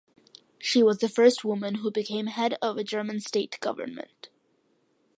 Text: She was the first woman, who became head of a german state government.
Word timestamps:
She 0.57 0.81
was 0.81 0.97
the 0.97 1.07
first 1.07 1.45
woman, 1.45 1.75
who 1.75 1.91
became 1.91 2.25
head 2.25 2.57
of 2.59 2.75
a 2.75 2.83
german 2.83 3.19
state 3.19 3.59
government. 3.59 4.29